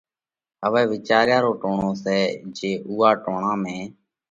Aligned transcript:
هوئہ 0.63 0.83
وِيچاريا 0.93 1.37
رو 1.45 1.51
ٽوڻو 1.61 1.89
سئہ 2.03 2.19
جي 2.55 2.71
اُوئا 2.87 3.09
ٽوڻا 3.23 3.53
۾ 3.65 3.77